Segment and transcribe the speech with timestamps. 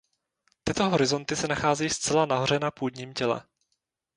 [0.63, 3.41] Tyto horizonty se nacházejí zcela nahoře na půdním těle.